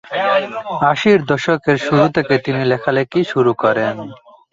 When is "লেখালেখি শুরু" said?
2.71-3.51